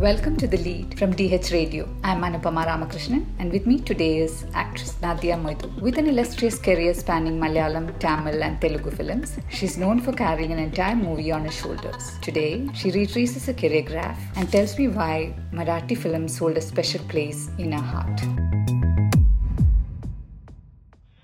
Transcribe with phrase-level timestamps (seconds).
[0.00, 1.88] Welcome to The Lead from DH Radio.
[2.04, 5.68] I'm Anupama Ramakrishnan and with me today is actress Nadia Moidu.
[5.80, 10.58] With an illustrious career spanning Malayalam, Tamil and Telugu films, she's known for carrying an
[10.58, 12.12] entire movie on her shoulders.
[12.20, 17.02] Today, she retraces her career graph and tells me why Marathi films hold a special
[17.14, 18.20] place in her heart.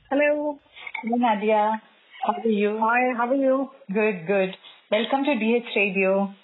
[0.08, 0.58] Hello.
[1.02, 1.82] Hello Nadia,
[2.24, 2.78] how are you?
[2.80, 3.70] Hi, how are you?
[3.92, 4.56] Good, good.
[4.90, 6.34] Welcome to DH Radio.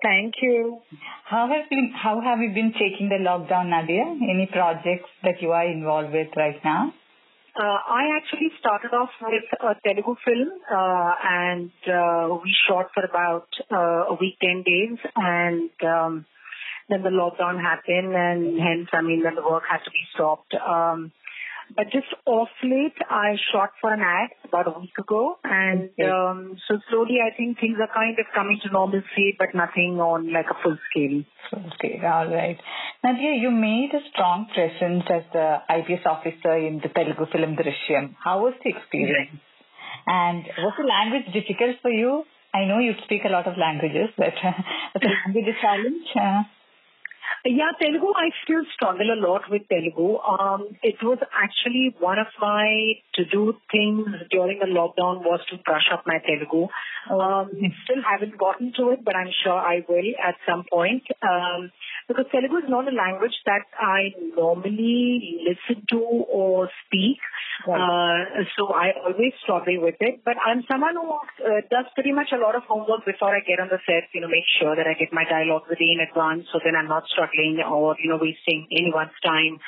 [0.00, 0.78] Thank you.
[1.26, 4.04] How have been how have you been taking the lockdown, Nadia?
[4.04, 6.94] Any projects that you are involved with right now?
[7.54, 13.04] Uh, I actually started off with a Telugu film uh, and uh, we shot for
[13.04, 16.24] about uh, a week, 10 days and um,
[16.88, 20.54] then the lockdown happened and hence, I mean, then the work had to be stopped.
[20.54, 21.12] Um,
[21.76, 26.08] but just off late, I shot for an ad about a week ago, and Okay.
[26.08, 30.32] um, so slowly I think things are kind of coming to normalcy, but nothing on
[30.32, 31.22] like a full scale.
[31.74, 32.58] Okay, all right.
[33.04, 35.48] Nadia, you made a strong presence as the
[35.78, 38.14] IPS officer in the Telugu film Drishyam.
[38.22, 39.40] How was the experience?
[40.06, 42.24] And was the language difficult for you?
[42.54, 44.34] I know you speak a lot of languages, but
[44.94, 46.08] was the language a challenge?
[47.44, 50.16] Yeah, Telugu, I still struggle a lot with Telugu.
[50.18, 55.90] Um, it was actually one of my to-do things during the lockdown was to brush
[55.92, 56.68] up my Telugu.
[57.10, 57.50] Um,
[57.82, 61.02] still haven't gotten to it, but I'm sure I will at some point.
[61.20, 61.72] Um,
[62.06, 67.18] because Telugu is not a language that I normally listen to or speak.
[67.66, 70.22] Uh, so I always struggle with it.
[70.24, 73.60] But I'm someone who uh, does pretty much a lot of homework before I get
[73.60, 76.46] on the set, you know, make sure that I get my dialogue ready in advance
[76.52, 79.58] so then I'm not struggling or, you know, wasting anyone's time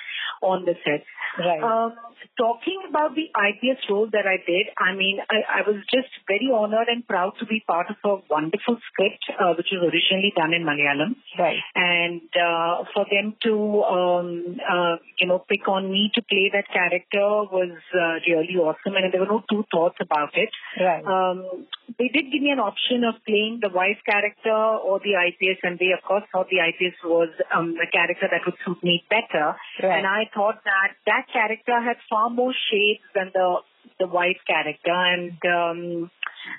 [0.44, 1.04] on the set.
[1.38, 1.62] Right.
[1.62, 1.96] Um,
[2.38, 6.50] talking about the IPS role that I did, I mean, I, I was just very
[6.52, 10.54] honored and proud to be part of a wonderful script, uh, which was originally done
[10.54, 11.58] in Malayalam right.
[11.74, 16.66] and uh, for them to um, uh, you know pick on me to play that
[16.72, 21.04] character was uh, really awesome and there were no two thoughts about it Right.
[21.04, 21.66] um,
[21.98, 25.78] they did give me an option of playing the wife character or the IPS and
[25.78, 29.54] they of course thought the IPS was um, the character that would suit me better
[29.82, 29.98] Right.
[29.98, 33.58] and I thought that that character had far more shades than the
[34.00, 36.10] the wife character and um,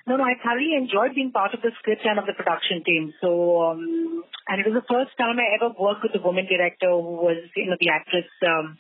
[0.08, 3.14] no, no, I thoroughly enjoyed being part of the script and of the production team.
[3.22, 6.90] So, um, and it was the first time I ever worked with a woman director
[6.90, 8.78] who was, you know, the actress, um,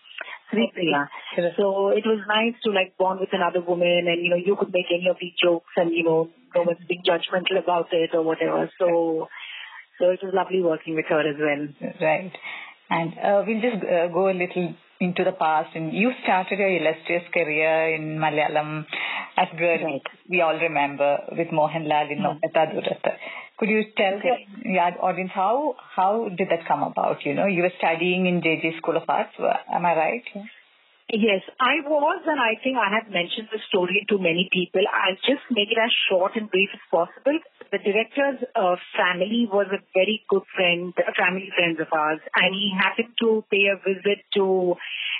[0.51, 1.09] Sri Priya.
[1.35, 1.55] Correct.
[1.57, 4.71] So it was nice to like bond with another woman and, you know, you could
[4.71, 8.21] make any of these jokes and, you know, no one's being judgmental about it or
[8.21, 8.69] whatever.
[8.79, 9.27] So,
[9.99, 11.91] so it was lovely working with her as well.
[12.01, 12.31] Right.
[12.89, 15.75] And uh, we'll just uh, go a little into the past.
[15.75, 18.85] And you started your illustrious career in Malayalam
[19.37, 19.83] as girl.
[19.83, 20.01] Right.
[20.29, 22.25] We all remember with Mohanlal in Hmm.
[22.25, 23.13] Nokkethadhoorathu.
[23.57, 27.25] Could you tell the yeah, audience how how did that come about?
[27.25, 29.31] You know, you were studying in JJ School of Arts.
[29.39, 30.23] Am I right?
[31.13, 34.81] Yes, I was, and I think I have mentioned the story to many people.
[34.89, 37.37] I'll just make it as short and brief as possible.
[37.71, 42.55] The director's uh, family was a very good friend, a family friend of ours, and
[42.55, 44.75] he happened to pay a visit to,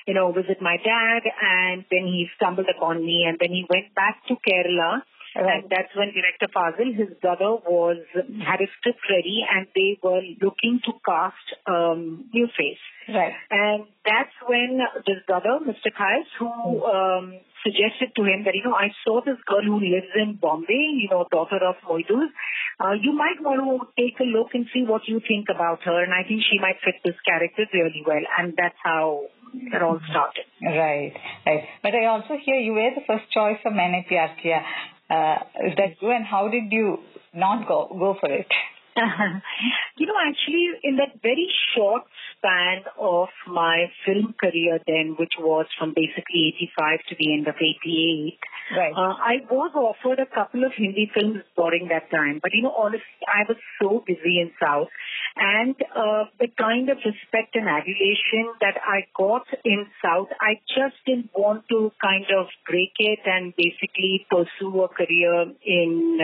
[0.08, 3.94] you know, visit my dad, and then he stumbled upon me, and then he went
[3.94, 5.06] back to Kerala.
[5.36, 5.64] Right.
[5.64, 10.24] And that's when director Fazil, his brother, was had a script ready, and they were
[10.42, 12.82] looking to cast um, new face.
[13.08, 13.34] Right.
[13.52, 15.92] And that's when this brother, Mr.
[15.92, 20.10] Kais, who um, suggested to him that, you know, I saw this girl who lives
[20.16, 22.32] in Bombay, you know, daughter of Moidus.
[22.80, 26.04] Uh, you might want to take a look and see what you think about her.
[26.04, 28.24] And I think she might fit this character really well.
[28.40, 30.46] And that's how it all started.
[30.62, 31.14] Right.
[31.46, 31.64] Right.
[31.82, 34.62] But I also hear you were the first choice for Maine Pyar Kiya.
[35.10, 36.16] Uh, is that true?
[36.16, 36.98] And how did you
[37.34, 38.48] not go go for it?
[39.98, 42.04] you know, actually, in that very short
[42.38, 47.56] span of my film career then, which was from basically 85 to the end of
[47.56, 48.40] 88,
[48.72, 48.94] Right.
[48.98, 52.40] uh, I was offered a couple of Hindi films during that time.
[52.42, 54.88] But, you know, honestly, I was so busy in South.
[55.38, 60.96] And uh, the kind of respect and adulation that I got in South, I just
[61.06, 66.20] didn't want to kind of break it and basically pursue a career in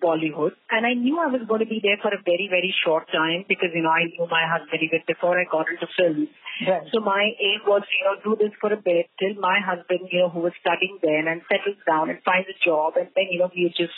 [0.00, 0.56] Bollywood.
[0.70, 3.44] And I knew I was going to be there for a very, very short time
[3.46, 6.32] because, you know, I knew my husband even before I got into films.
[6.64, 6.88] Right.
[6.92, 10.24] So my aim was, you know, do this for a bit till my husband, you
[10.24, 13.38] know, who was studying then and settles down and finds a job and then, you
[13.38, 13.96] know, we just,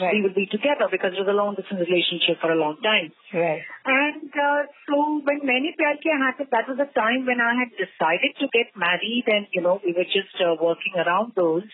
[0.00, 0.14] Right.
[0.16, 3.12] we would be together because it was a long distance relationship for a long time.
[3.34, 3.62] Right.
[3.84, 7.70] And uh, so when Maine Pyar Kiya happened, that was the time when I had
[7.76, 11.68] decided to get married and, you know, we were just uh, working around those.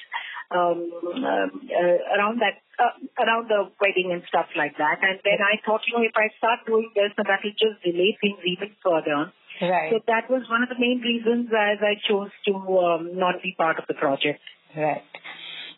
[0.51, 4.99] um, um, uh, around that uh, around the wedding and stuff like that.
[5.03, 7.83] And then I thought, you know, if I start doing this, then that will just
[7.83, 9.33] delay things even further.
[9.61, 9.91] Right.
[9.91, 13.57] So that was one of the main reasons as I chose to um, not be
[13.57, 14.41] part of the project.
[14.77, 15.03] Right.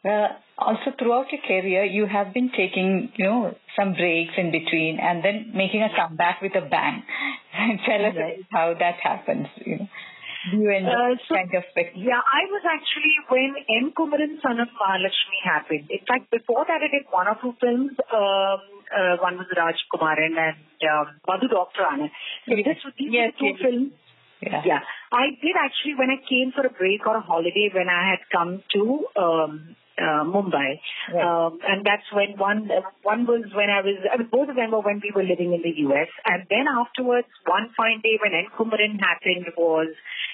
[0.04, 0.28] Well,
[0.58, 5.24] also throughout your career, you have been taking, you know, some breaks in between and
[5.24, 7.02] then making a comeback with a bang.
[7.86, 8.38] Tell us Right.
[8.52, 9.88] how that happens, you know.
[10.54, 11.64] You Uh, so- kind of
[11.94, 13.90] Yeah, I was actually when M.
[13.92, 15.90] Kumaran Son of Mahalakshmi happened.
[15.90, 17.90] In fact, before that, I did one or two films.
[18.12, 20.56] Um, uh, one was Raj Kumaran and
[20.88, 22.08] um, Vadhu Doctoranu.
[22.46, 22.64] So Yes.
[22.64, 23.60] this, these Yes, two yes.
[23.60, 23.92] films.
[24.40, 24.62] yeah.
[24.64, 24.80] Yeah,
[25.12, 28.20] I did actually when I came for a break or a holiday when I had
[28.32, 30.78] come to um, uh, Mumbai,
[31.12, 31.24] Right.
[31.26, 32.70] um, and that's when one
[33.02, 35.52] one was when I was I mean both of them were when we were living
[35.52, 39.88] in the US, and then afterwards one fine day when M Kumaran happened was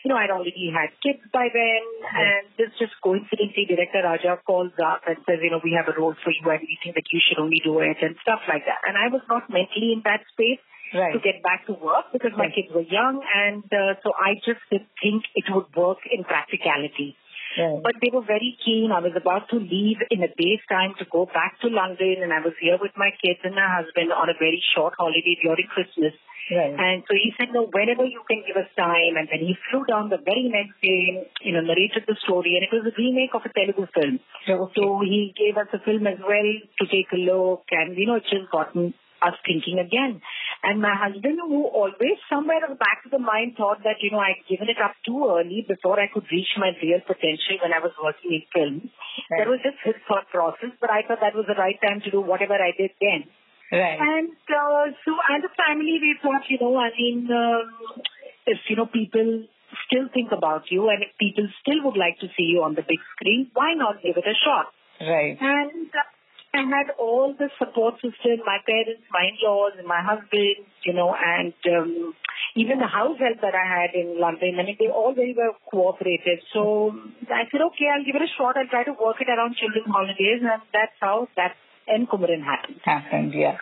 [0.05, 1.83] you know I'd already had kids by then,
[2.13, 5.97] and this just coincidentally director Raja calls up and says you know we have a
[5.99, 8.65] role for you and we think that you should only do it and stuff like
[8.69, 10.61] that, and I was not mentally in that space
[10.95, 11.11] Right.
[11.15, 12.55] to get back to work because my Right.
[12.55, 17.17] kids were young and uh, so I just didn't think it would work in practicality.
[17.59, 17.83] Right.
[17.83, 18.91] But they were very keen.
[18.91, 22.33] I was about to leave in a day's time to go back to London and
[22.33, 25.69] I was here with my kids and my husband on a very short holiday during
[25.71, 26.15] Christmas.
[26.51, 26.75] right.
[26.75, 29.15] And so he said, no, whenever you can give us time.
[29.17, 32.67] And then he flew down the very next day, you know, narrated the story and
[32.67, 34.19] it was a remake of a Telugu film.
[34.49, 34.75] okay.
[34.75, 36.51] So he gave us a film as well
[36.81, 40.21] to take a look, and you know, it just gotten us thinking again.
[40.65, 44.09] And my husband, who always somewhere in the back of the mind thought that you
[44.11, 47.77] know I'd given it up too early before I could reach my real potential when
[47.77, 48.89] I was working in films.
[49.29, 49.45] Right.
[49.45, 52.11] That was just his thought process, but I thought that was the right time to
[52.11, 53.29] do whatever I did then.
[53.77, 54.01] right.
[54.01, 58.01] And uh, so as a family, we thought, you know, I mean, um,
[58.49, 59.45] if, you know, people
[59.85, 62.87] still think about you and if people still would like to see you on the
[62.89, 64.73] big screen, why not give it a shot?
[65.01, 65.37] right.
[65.41, 66.14] And uh,
[66.55, 71.53] I had all the support system, my parents, my in-laws, my husband, you know, and
[71.67, 72.15] um,
[72.55, 74.57] even the house help that I had in London.
[74.61, 76.47] I mean, they all very well cooperated.
[76.53, 76.95] So
[77.27, 78.57] I said, okay, I'll give it a shot.
[78.57, 81.59] I'll try to work it around children's holidays, and that's how that.
[81.85, 82.81] Kumaran happened.
[82.83, 83.59] happened, yeah.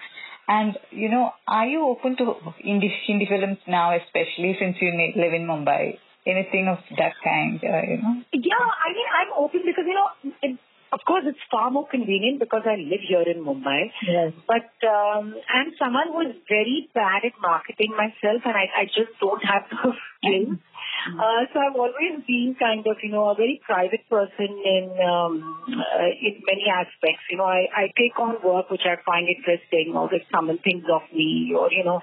[0.46, 5.34] And you know, are you open to indie Hindi films now, especially since you live
[5.34, 5.98] in Mumbai?
[6.24, 8.22] Anything of that kind, uh, you know?
[8.32, 10.56] Yeah, I mean, I'm open because, you know, it,
[10.92, 13.90] of course, it's far more convenient because I live here in Mumbai.
[14.06, 14.32] Yes.
[14.46, 19.16] But um, I'm someone who is very bad at marketing myself, and I, I just
[19.18, 20.58] don't have the skills.
[21.02, 25.43] Uh, so I've always been kind of, you know, a very private person in um,
[25.66, 27.26] uh, in many aspects.
[27.31, 30.87] You know, I, I take on work which I find interesting, or if someone thinks
[30.87, 32.00] of me, or you know,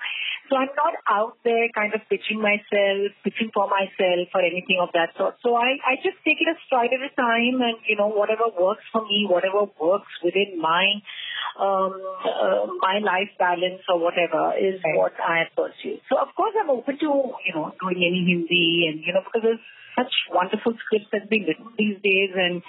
[0.50, 4.90] so I'm not out there kind of pitching myself, pitching for myself, or anything of
[4.94, 5.40] that sort.
[5.44, 8.52] So I I just take it a stride at a time, and you know, whatever
[8.52, 11.00] works for me, whatever works within my
[11.60, 11.94] um,
[12.24, 14.96] uh, my life balance or whatever is Right.
[14.98, 15.98] what I pursue.
[16.10, 17.10] So of course I'm open to
[17.46, 19.66] you know doing any Hindi and you know because there's
[19.98, 22.62] such wonderful scripts that's being written these days and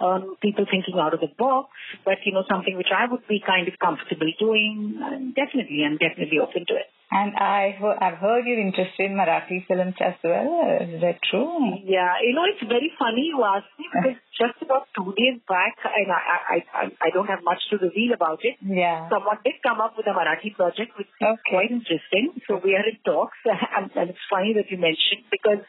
[0.00, 1.70] um, people thinking out of the box.
[2.04, 4.98] But you know something which I would be kind of comfortable doing.
[5.02, 6.86] And definitely, I'm definitely open to it.
[7.12, 10.48] And I he- I've heard you're interested in Marathi films as well.
[10.80, 11.52] Is that true?
[11.84, 15.76] Yeah, you know, it's very funny you ask me because just about two days back,
[15.84, 16.20] and I,
[16.56, 18.56] I, I, I don't have much to reveal about it.
[18.64, 19.10] Yeah.
[19.12, 21.52] Someone did come up with a Marathi project, which is Okay.
[21.52, 22.32] quite interesting.
[22.48, 23.36] So we are in talks,
[23.76, 25.60] and, and it's funny that you mentioned because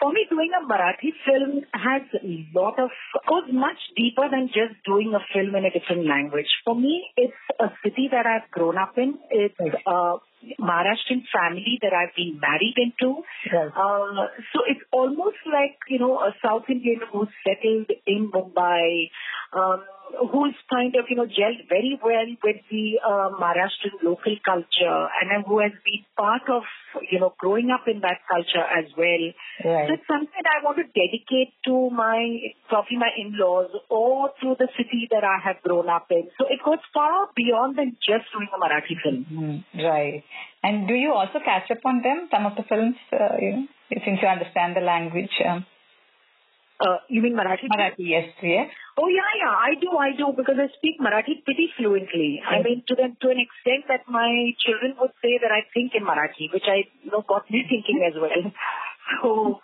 [0.00, 2.90] for me, doing a Marathi film has a lot of
[3.28, 6.48] goes much deeper than just doing a film in a different language.
[6.64, 9.18] For me, it's a city that I've grown up in.
[9.30, 10.16] It's a uh,
[10.60, 13.22] Maharashtrian family that I've been married into.
[13.52, 13.72] Right.
[13.74, 19.10] Uh, so it's almost like, you know, a South Indian who's settled in Mumbai,
[19.52, 19.82] um,
[20.30, 25.44] who's kind of, you know, gelled very well with the uh, Maharashtrian local culture and
[25.46, 26.62] who has been part of,
[27.10, 29.24] you know, growing up in that culture as well.
[29.64, 29.88] Right.
[29.88, 34.54] So it's something that I want to dedicate to my, probably my in-laws or to
[34.58, 36.28] the city that I have grown up in.
[36.38, 39.26] So it goes far beyond than just doing a Marathi film.
[39.26, 40.22] Mm, right.
[40.62, 42.28] And do you also catch up on them?
[42.32, 43.66] Some of the films, uh, you know,
[44.04, 45.32] since you understand the language.
[45.44, 45.66] Um,
[46.78, 47.68] Uh, you mean Marathi?
[47.72, 48.68] Marathi, yes, yes.
[49.00, 52.42] Oh yeah, yeah, I do, I do, because I speak Marathi pretty fluently.
[52.44, 55.96] I mean, to the, to an extent that my children would say that I think
[55.96, 58.52] in Marathi, which I you know got me thinking as well.
[59.22, 59.60] So,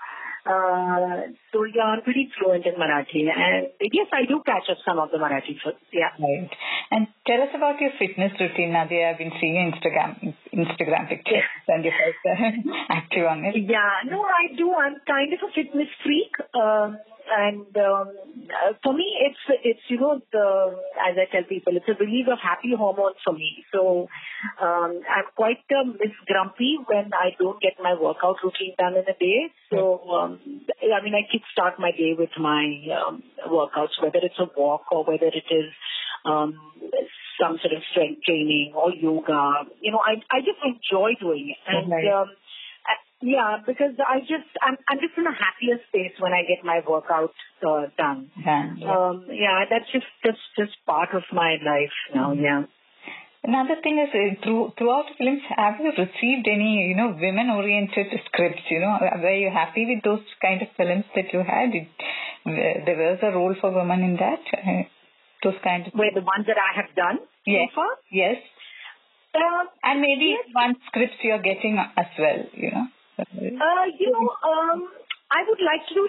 [0.47, 4.99] uh, so yeah, I'm pretty fluent in Marathi, and yes, I do catch up some
[4.99, 5.83] of the Marathi films.
[5.93, 6.15] Yeah.
[6.17, 6.49] Right.
[6.91, 9.11] And tell us about your fitness routine, Nadia.
[9.11, 13.57] I've been seeing your Instagram Instagram pictures and you're quite uh, active on it.
[13.57, 14.73] Yeah, no, I do.
[14.75, 16.33] I'm kind of a fitness freak.
[16.55, 16.99] Um,
[17.33, 18.13] and um,
[18.51, 20.77] uh, for me, it's it's you know the
[21.09, 23.65] as I tell people, it's a release of happy hormones for me.
[23.73, 24.09] So
[24.61, 29.05] um, I'm quite uh, miss grumpy when I don't get my workout routine done in
[29.09, 29.49] a day.
[29.71, 30.41] So um,
[30.83, 32.67] I mean, I kickstart my day with my
[32.99, 35.73] um, workouts, whether it's a walk or whether it is
[36.25, 36.59] um,
[37.41, 39.69] some sort of strength training or yoga.
[39.81, 42.31] You know, I I just enjoy doing it, and um,
[43.23, 46.81] yeah, because I just I'm I'm just in a happier space when I get my
[46.87, 48.31] workout uh, done.
[48.37, 48.91] Yeah, yeah.
[48.91, 52.35] Um, yeah, that's just just just part of my life now.
[52.35, 52.45] Mm-hmm.
[52.45, 52.63] Yeah.
[53.45, 58.63] Another thing is uh, through, throughout films, have you received any you know women-oriented scripts?
[58.71, 61.73] You know, were you happy with those kind of films that you had?
[61.73, 61.89] Did,
[62.87, 64.43] there was a role for women in that.
[65.43, 65.93] Uh, those kind of.
[65.95, 67.69] Were the ones that I have done yes.
[67.71, 67.91] so far?
[68.11, 68.37] Yes.
[69.35, 70.47] Um, and maybe yes.
[70.53, 72.45] one scripts you're getting as well.
[72.55, 72.87] You know.
[73.19, 74.89] Uh, you know, um,
[75.31, 76.09] I would like to do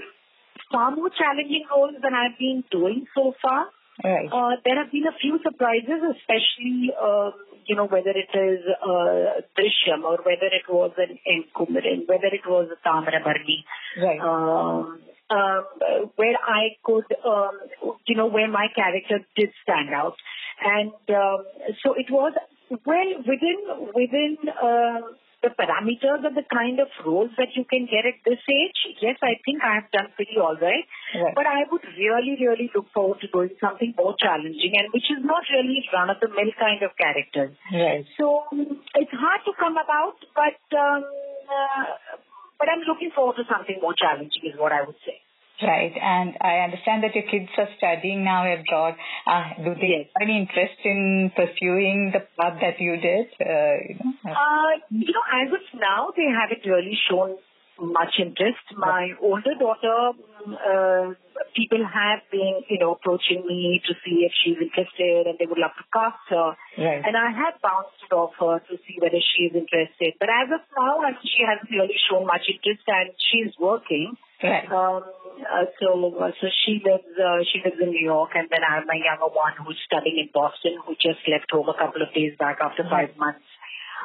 [0.72, 3.68] far more challenging roles than I've been doing so far.
[4.04, 4.28] Right.
[4.28, 7.34] Uh, there have been a few surprises, especially, um,
[7.68, 12.28] you know, whether it is uh, Drishyam or whether it was an M Kumaran, whether
[12.34, 13.64] it was a Thaamirabharani.
[14.02, 14.20] Right.
[14.20, 15.00] Um,
[15.34, 15.66] um,
[16.16, 17.60] where I could, um,
[18.06, 20.16] you know, where my character did stand out.
[20.64, 21.46] And um,
[21.84, 22.34] so it was,
[22.86, 23.58] well, within,
[23.94, 25.02] within, uh,
[25.44, 29.20] the parameters of the kind of roles that you can get at this age, yes,
[29.20, 30.88] I think I have done pretty all right.
[31.12, 31.36] Right.
[31.36, 35.20] But I would really, really look forward to doing something more challenging and which is
[35.20, 37.52] not really run of the mill kind of characters.
[37.68, 38.08] Right.
[38.16, 38.48] So
[38.96, 41.84] it's hard to come about, but um, uh,
[42.58, 45.20] but I'm looking forward to something more challenging, is what I would say.
[45.64, 48.96] Right, and I understand that your kids are studying now abroad.
[49.26, 50.08] Uh, do they Yes.
[50.14, 53.28] have any interest in pursuing the path that you did?
[53.40, 54.14] Uh, you know?
[54.28, 57.38] Uh, you know, as of now, they haven't really shown
[57.80, 58.62] much interest.
[58.78, 60.14] My older daughter,
[60.46, 61.16] mm, uh,
[61.56, 65.58] people have been, you know, approaching me to see if she's interested and they would
[65.58, 66.56] love to cast her.
[66.78, 67.02] Right.
[67.06, 70.14] And I have bounced it off her to see whether she is interested.
[70.20, 74.16] But as of now, I she hasn't really shown much interest and she's working.
[74.44, 74.70] Right.
[74.72, 75.04] Um,
[75.42, 78.78] uh, so, uh, so she lives, uh, she lives in New York, and then I
[78.80, 82.14] have my younger one who's studying in Boston, who just left home a couple of
[82.14, 83.46] days back after five months.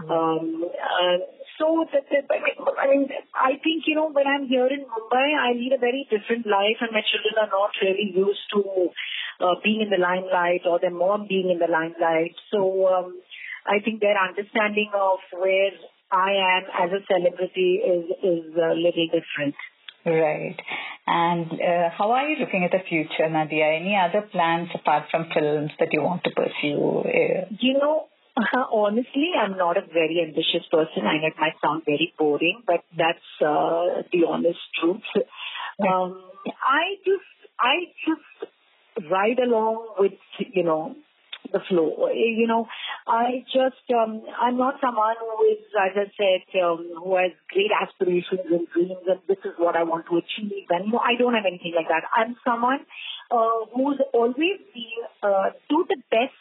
[0.08, 1.18] Um, uh,
[1.58, 3.04] so, that, that, I, mean, I mean,
[3.34, 6.78] I think you know when I'm here in Mumbai, I lead a very different life,
[6.80, 8.94] and my children are not really used to
[9.40, 12.34] uh, being in the limelight or their mom being in the limelight.
[12.50, 13.20] So, um,
[13.66, 15.74] I think their understanding of where
[16.10, 19.54] I am as a celebrity is is a little different.
[20.06, 20.56] Right.
[21.06, 23.66] And uh, how are you looking at the future, Nadia?
[23.66, 27.02] Any other plans apart from films that you want to pursue?
[27.04, 28.06] Uh, You know,
[28.72, 31.06] honestly, I'm not a very ambitious person.
[31.06, 35.02] I know it might sound very boring, but that's uh, the honest truth.
[35.80, 37.74] Um, I just, I
[38.06, 40.94] just ride along with, you know,
[41.52, 42.08] the flow.
[42.12, 42.66] You know,
[43.06, 47.70] I just, um, I'm not someone who is, as I said, um, who has great
[47.72, 50.66] aspirations and dreams and this is what I want to achieve.
[50.70, 52.04] And, I don't have anything like that.
[52.14, 52.80] I'm someone
[53.30, 56.36] uh, who's always been, uh, do the best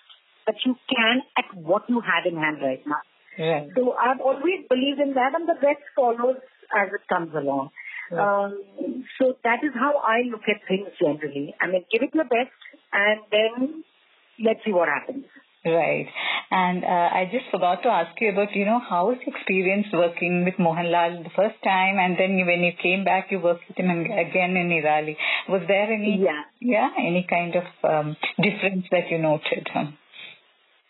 [0.48, 3.02] that you can at what you have in hand right now.
[3.76, 6.38] So I've always believed in that and the rest follows
[6.76, 7.70] as it comes along.
[8.24, 11.54] Um, so that is how I look at things generally.
[11.62, 12.56] I mean, give it your best
[12.94, 13.84] and then
[14.44, 15.26] let's see what happens.
[15.66, 16.08] Right.
[16.50, 19.88] And uh, I just forgot to ask you about, you know, how was the experience
[19.92, 23.78] working with Mohanlal the first time and then when you came back, you worked with
[23.78, 25.18] him again in Neerali.
[25.50, 26.44] Was there any, Yeah.
[26.62, 29.68] yeah, any kind of um, difference that you noted?
[29.74, 29.92] Huh?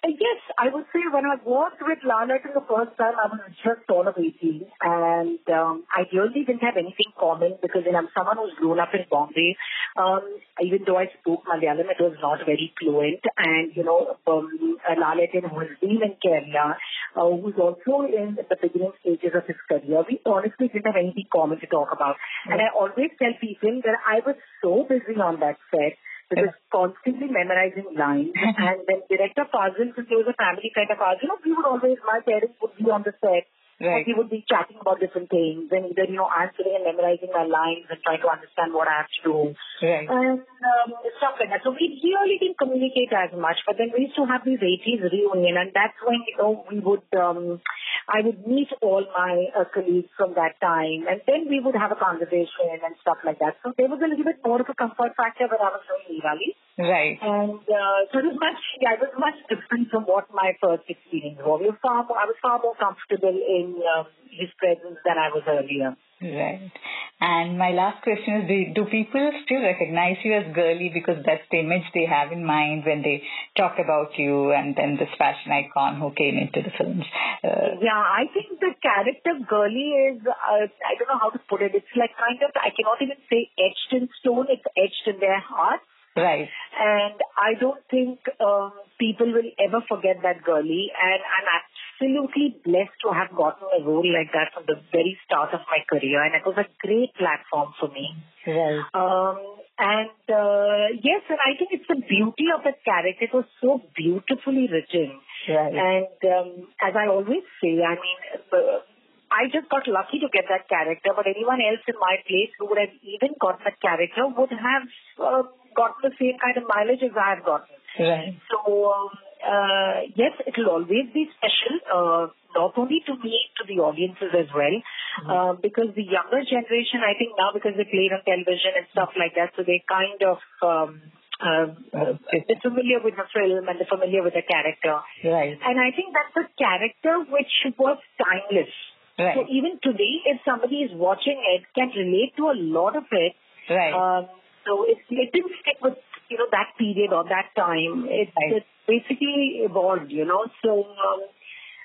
[0.03, 3.27] Uh, Yes, I would say when I worked with Lalit for the first time, I
[3.27, 7.91] was just all of 18 and um, I really didn't have anything common because you
[7.91, 9.55] know, I'm someone who's grown up in Bombay.
[9.97, 10.21] Um,
[10.61, 14.95] even though I spoke Malayalam, it was not very fluent and, you know, um, uh,
[14.95, 16.77] Lalit who has been in Kerala,
[17.15, 21.27] uh, who's also in the beginning stages of his career, we honestly didn't have anything
[21.33, 22.15] common to talk about.
[22.45, 25.97] And I always tell people that I was so busy on that set
[26.29, 28.31] because constantly memorizing lines.
[28.35, 31.65] and then director Fazil, he was a family kind of Fazil, you know, we would
[31.65, 33.47] always, my parents would be on the set.
[33.77, 34.01] Right.
[34.01, 37.29] And we would be chatting about different things and either, you know, answering and memorizing
[37.29, 39.37] my lines and trying to understand what I have to do.
[39.85, 40.09] Right.
[40.09, 40.89] And um,
[41.21, 41.61] stuff like that.
[41.61, 45.05] So we really didn't communicate as much, but then we used to have these 80s
[45.05, 47.61] reunion and that's when, you know, we would, um,
[48.09, 51.93] I would meet all my uh, colleagues from that time and then we would have
[51.93, 53.61] a conversation and stuff like that.
[53.61, 56.17] So there was a little bit more of a comfort factor when I was doing
[56.17, 56.56] Neerali.
[56.77, 57.17] Right.
[57.21, 60.85] And uh, so it was much, yeah, it was much different from what my first
[60.85, 61.65] experience was.
[61.65, 65.33] I was far more, I was far more comfortable in um, his presence than I
[65.33, 65.97] was earlier.
[66.21, 66.69] Right.
[67.17, 71.45] And my last question is, do, do people still recognize you as girly because that's
[71.49, 73.25] the image they have in mind when they
[73.57, 77.05] talk about you and then this fashion icon who came into the films?
[77.41, 81.65] Uh, yeah, I think the character girly is, uh, I don't know how to put
[81.65, 81.73] it.
[81.73, 84.45] It's like kind of, I cannot even say etched in stone.
[84.53, 85.85] It's etched in their hearts.
[86.17, 86.49] Right.
[86.79, 90.89] And I don't think um, people will ever forget that Girly.
[90.97, 95.53] And I'm absolutely blessed to have gotten a role like that from the very start
[95.53, 96.25] of my career.
[96.25, 98.17] And it was a great platform for me.
[98.45, 98.81] Right.
[98.97, 99.37] Um,
[99.77, 103.25] and uh, yes, and I think it's the beauty of that character.
[103.29, 105.21] It was so beautifully written.
[105.45, 105.73] Right.
[105.73, 108.19] And um, as I always say, I mean,
[108.49, 108.81] uh,
[109.29, 112.65] I just got lucky to get that character, but anyone else in my place who
[112.71, 114.87] would have even got that character would have
[115.19, 115.43] uh,
[115.77, 117.77] gotten the same kind of mileage as I have gotten.
[117.99, 118.33] Right.
[118.49, 119.09] So, um,
[119.41, 122.23] uh, yes, it will always be special, uh,
[122.57, 125.29] not only to me, to the audiences as well, mm-hmm.
[125.29, 129.13] uh, because the younger generation, I think now because they play on television and stuff
[129.17, 130.89] like that, so they kind of, um,
[131.37, 134.97] uh, they're familiar with the film and they're familiar with the character.
[135.21, 135.53] Right.
[135.53, 138.73] And I think that's a character which was timeless.
[139.17, 139.33] Right.
[139.33, 143.33] So even today, if somebody is watching it, can relate to a lot of it.
[143.69, 143.93] Right.
[143.93, 144.29] Um,
[144.67, 145.97] so it, it didn't stick with,
[146.29, 148.05] you know, that period or that time.
[148.09, 148.61] It, right.
[148.61, 150.45] it basically evolved, you know.
[150.63, 151.21] So um,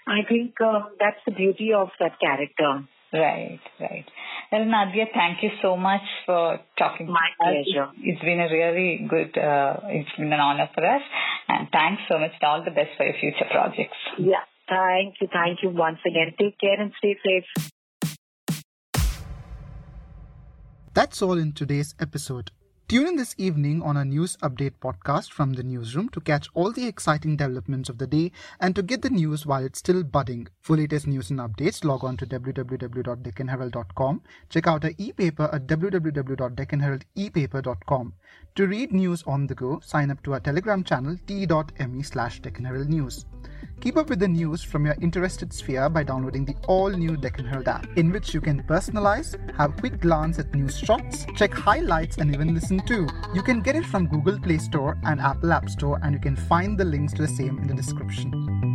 [0.07, 2.89] I think um, that's the beauty of that character.
[3.13, 4.07] Right, right.
[4.51, 7.65] Well, Nadia, thank you so much for talking My to us.
[7.65, 7.91] pleasure.
[8.01, 11.03] It's been a really good, uh, it's been an honor for us.
[11.49, 12.33] And thanks so much.
[12.41, 13.97] To all the best for your future projects.
[14.19, 14.45] Yeah.
[14.69, 15.29] Thank you.
[15.31, 16.33] Thank you once again.
[16.41, 17.71] Take care and stay safe.
[20.95, 22.51] That's all in today's episode.
[22.93, 26.73] Tune in this evening on a news update podcast from the newsroom to catch all
[26.73, 28.31] the exciting developments of the day
[28.61, 30.47] and to get the news while it's still budding.
[30.61, 34.23] For latest news and updates, log on to www.deccanherald.com.
[34.51, 38.13] Check out our e-paper at www.deccanheraldepaper.com.
[38.57, 43.25] To read news on the go, sign up to our Telegram channel t.me slash News.
[43.81, 47.67] Keep up with the news from your interested sphere by downloading the all-new Deccan Herald
[47.67, 52.19] app, in which you can personalize, have a quick glance at news shots, check highlights,
[52.19, 53.09] and even listen to.
[53.35, 56.37] You can get it from Google Play Store and Apple App Store, and you can
[56.37, 58.72] find the links to the same in the description.